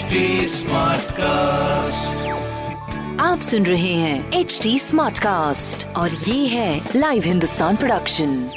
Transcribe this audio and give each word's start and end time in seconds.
HD 0.00 0.20
Smartcast. 0.48 2.12
आप 3.20 3.40
सुन 3.40 3.66
रहे 3.66 3.92
हैं 3.94 4.32
एच 4.32 4.60
डी 4.62 4.78
स्मार्ट 4.78 5.18
कास्ट 5.18 5.86
और 5.96 6.10
ये 6.10 6.46
है 6.46 6.88
live 6.96 7.22
Hindustan 7.24 7.76
production 7.76 8.50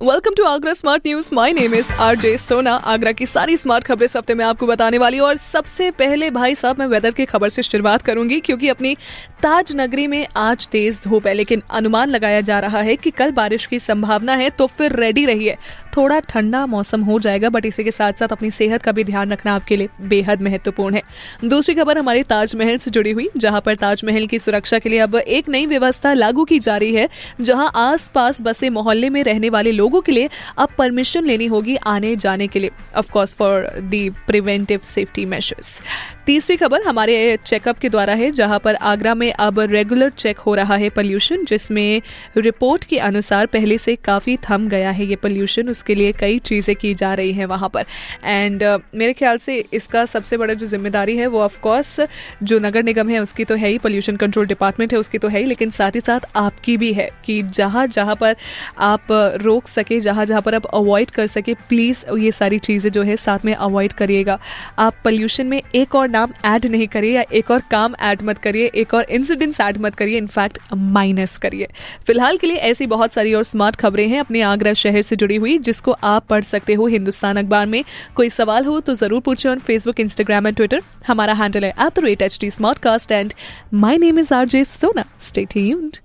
welcome 0.00 0.34
to 0.34 0.44
Agra 0.44 0.72
smart 0.74 1.02
news 1.06 1.28
my 1.32 1.52
name 1.52 1.74
is 1.74 1.92
RJ 1.92 2.36
Sona 2.38 2.74
Agra 2.74 3.12
की 3.12 3.26
सारी 3.26 3.56
स्मार्ट 3.56 3.84
खबरें 3.84 4.04
इस 4.04 4.16
हफ़्ते 4.16 4.34
में 4.34 4.44
आपको 4.44 4.66
बताने 4.66 4.98
वाली 4.98 5.18
हूँ। 5.18 5.26
और 5.26 5.36
सबसे 5.36 5.90
पहले 5.90 6.30
भाई 6.30 6.54
साहब 6.54 6.78
मैं 6.78 6.86
वेदर 6.86 7.10
की 7.10 7.24
खबर 7.24 7.48
से 7.48 7.62
शुरुआत 7.62 8.02
करूँगी 8.02 8.40
क्योंकि 8.40 8.68
अपनी 8.68 8.94
ताज 9.42 9.72
नगरी 9.76 10.06
में 10.06 10.26
आज 10.36 10.68
तेज 10.68 11.00
धूप 11.04 11.26
है 11.26 11.34
लेकिन 11.34 11.62
अनुमान 11.70 12.10
लगाया 12.10 12.40
जा 12.40 12.58
रहा 12.60 12.80
है 12.80 12.96
कि 12.96 13.10
कल 13.10 13.30
बारिश 13.30 13.66
की 13.66 13.78
संभावना 13.78 14.34
है 14.34 14.50
तो 14.50 14.66
फिर 14.66 14.96
रेडी 14.96 15.24
रहिए। 15.24 15.56
थोड़ा 15.96 16.18
ठंडा 16.20 16.64
मौसम 16.66 17.02
हो 17.02 17.18
जाएगा 17.18 17.48
बट 17.48 17.66
इसी 17.66 17.84
के 17.84 17.90
साथ 17.90 18.12
साथ 18.12 18.32
अपनी 18.32 18.50
सेहत 18.50 18.82
का 18.82 18.92
भी 18.92 19.04
ध्यान 19.04 19.32
रखना 19.32 19.54
आपके 19.54 19.76
लिए 19.76 19.88
बेहद 20.02 20.42
महत्वपूर्ण 20.42 20.94
है। 20.94 21.02
दूसरी 21.44 21.74
खबर 21.74 21.98
हमारे 21.98 22.22
ताजमहल 22.22 22.76
से 22.76 22.90
जुड़ी 22.90 23.10
हुई, 23.10 23.28
जहाँ 23.36 23.60
पर 23.60 23.74
ताजमहल 23.76 24.26
की 24.26 24.38
सुरक्षा 24.38 24.78
के 24.78 24.88
लिए 24.88 24.98
अब 24.98 25.16
एक 25.16 25.48
नई 25.48 25.66
व्यवस्था 25.66 26.12
लागू 26.12 26.44
की 26.44 26.58
जा 26.58 26.76
रही 26.76 26.94
है, 26.94 27.08
जहाँ 27.40 27.70
आस 27.76 28.10
पास 28.14 28.40
बसे 28.42 28.70
मोहल्ले 28.70 29.10
में 29.10 29.22
रहने 29.24 29.50
वाले 29.50 29.72
लोगों 29.72 30.00
के 30.00 30.12
लिए 30.12 30.28
अब 30.58 30.68
परमिशन 30.78 31.24
लेनी 31.24 31.46
होगी 31.46 31.76
आने 31.76 32.14
जाने 32.16 32.46
के 32.46 32.58
लिए 32.58 32.70
of course 32.96 33.34
for 33.34 33.68
the 33.80 34.08
preventive 34.26 34.80
safety 34.84 35.24
measures 35.26 35.80
तीसरी 36.26 36.56
खबर 36.56 36.82
हमारे 36.82 37.36
चेकअप 37.46 37.78
के 37.78 37.88
द्वारा 37.88 38.14
है 38.14 38.30
जहाँ 38.30 38.58
पर 38.58 38.74
आगरा 38.74 39.14
में 39.14 39.32
अब 39.32 39.58
रेगुलर 39.60 40.10
चेक 40.10 40.38
हो 40.38 40.54
रहा 40.54 40.74
है 40.74 40.90
पोल्यूशन 40.90 41.44
जिसमें 41.44 42.02
रिपोर्ट 42.36 42.84
के 42.84 42.98
अनुसार 42.98 43.46
पहले 43.46 43.78
से 43.78 43.94
काफ़ी 43.96 44.36
थम 44.50 44.68
गया 44.68 44.90
है 44.90 45.06
ये 45.06 45.16
पोल्यूशन 45.16 45.68
उसके 45.68 45.94
लिए 45.94 46.12
कई 46.12 46.38
चीज़ें 46.40 46.74
की 46.76 46.92
जा 46.94 47.12
रही 47.14 47.32
हैं 47.32 47.46
वहाँ 47.46 47.68
पर। 47.68 47.84
एंड 48.24 48.62
uh, 48.64 48.80
मेरे 48.94 49.12
ख्याल 49.12 49.38
से 49.38 49.58
इसका 49.72 50.04
सबसे 50.04 50.36
बड़ा 50.36 50.54
जो 50.54 50.66
ज़िम्मेदारी 50.66 51.16
है 51.16 51.26
वो 51.26 51.40
ऑफकोर्स 51.40 52.00
जो 52.42 52.58
नगर 52.58 52.82
निगम 52.82 53.08
है 53.08 53.18
उसकी 53.18 53.44
तो 53.44 53.54
है 53.54 53.68
ही 53.68 53.78
पोल्यूशन 53.78 54.16
कंट्रोल 54.16 54.46
डिपार्टमेंट 54.46 54.92
है 54.92 54.98
उसकी 54.98 55.18
तो 55.18 55.28
है 55.28 55.38
ही 55.38 55.44
लेकिन 55.44 55.70
साथ 55.70 55.94
ही 55.94 56.00
साथ 56.00 56.28
आपकी 56.36 56.76
भी 56.76 56.92
है 56.92 57.10
कि 57.24 57.42
जहाँ 57.42 57.86
जहाँ 57.88 58.14
पर 58.14 58.36
आप 58.80 59.12
रोक 59.42 59.68
सके 59.68 60.00
जहाँ 60.00 60.24
जहाँ 60.24 60.42
पर 60.42 60.54
आप 60.54 60.66
अवॉइड 60.74 61.10
कर 61.10 61.26
सके 61.26 61.54
प्लीज़ 61.68 62.04
ये 62.18 62.32
सारी 62.32 62.58
चीज़ें 62.60 62.90
जो 62.92 63.02
है 63.02 63.16
साथ 63.18 63.44
में 63.44 63.54
अवॉइड 63.54 63.92
करिएगा। 63.92 64.38
आप 64.78 64.94
पोल्यूशन 65.04 65.46
में 65.46 65.60
एक 65.74 65.94
और 65.94 66.10
नाम 66.12 66.32
ऐड 66.44 66.66
नहीं 66.66 66.86
करिए 66.88 67.12
या 67.12 67.24
एक 67.32 67.50
और 67.50 67.62
काम 67.70 67.94
ऐड 68.00 68.22
मत 68.22 68.38
करिए 68.38 68.70
एक 68.74 68.94
और 68.94 69.06
इंसिडेंट्स 69.10 69.60
ऐड 69.60 69.78
मत 69.78 69.94
करिए 69.94 70.18
इनफैक्ट 70.18 70.58
माइनस 70.74 71.36
करिए। 71.38 71.68
फ़िलहाल 72.06 72.36
के 72.36 72.46
लिए 72.46 72.56
ऐसी 72.70 72.86
बहुत 72.86 73.14
सारी 73.14 73.34
और 73.34 73.44
स्मार्ट 73.44 73.76
खबरें 73.76 74.06
हैं 74.08 74.20
अपने 74.20 74.42
आगरा 74.42 74.72
शहर 74.82 75.02
से 75.02 75.16
जुड़ी 75.16 75.36
हुई 75.36 75.58
जिसको 75.60 75.92
आप 76.04 76.26
पढ़ 76.30 76.44
सकते 76.44 76.74
हो 76.74 76.86
हिंदुस्तान 76.86 77.36
अखबार 77.36 77.66
में। 77.66 77.82
कोई 78.14 78.30
सवाल 78.30 78.64
हो 78.64 78.78
तो 78.80 78.94
ज़रूर 78.94 79.20
पूछे 79.20 79.48
on 79.48 79.58
Facebook 79.66 80.00
Instagram 80.00 80.46
and 80.46 80.56
Twitter 80.56 80.82
हमारा 81.06 81.32
हैंडल 81.34 81.64
है 81.64 81.70
at 81.70 82.00
the 82.00 82.04
rate 82.04 82.22
H 82.22 82.38
D 82.40 82.50
smart 82.50 82.78
cast 82.78 83.12
and 83.12 83.34
my 83.74 83.98
name 83.98 84.18
is 84.18 84.34
R 84.34 84.46
J 84.46 84.64
Sona 84.64 85.04
stay 85.20 85.44
tuned 85.52 85.96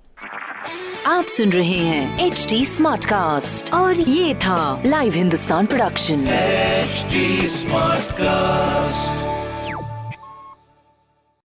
आप 1.06 1.24
सुन 1.24 1.50
रहे 1.52 1.76
हैं 1.78 2.26
एच 2.26 2.46
डी 2.50 2.64
स्मार्ट 2.66 3.04
कास्ट 3.04 3.72
और 3.74 4.00
ये 4.00 4.34
था 4.34 4.82
live 4.86 5.12
Hindustan 5.14 5.66
production 5.66 6.26
HD 6.88 7.20
Smartcast. 7.52 8.77